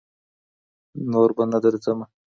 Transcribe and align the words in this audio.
نور 1.11 1.29
بــه 1.35 1.43
نـه 1.51 1.59
درځمـــه 1.63 2.05